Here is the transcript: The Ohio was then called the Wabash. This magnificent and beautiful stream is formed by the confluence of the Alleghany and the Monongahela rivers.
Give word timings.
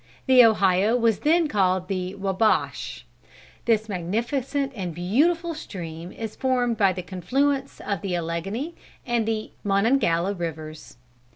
The 0.25 0.43
Ohio 0.43 0.95
was 0.97 1.19
then 1.19 1.47
called 1.47 1.87
the 1.87 2.15
Wabash. 2.15 3.05
This 3.65 3.87
magnificent 3.87 4.71
and 4.75 4.95
beautiful 4.95 5.53
stream 5.53 6.11
is 6.11 6.35
formed 6.35 6.75
by 6.75 6.91
the 6.91 7.03
confluence 7.03 7.79
of 7.79 8.01
the 8.01 8.15
Alleghany 8.17 8.73
and 9.05 9.27
the 9.27 9.51
Monongahela 9.63 10.33
rivers. 10.33 10.97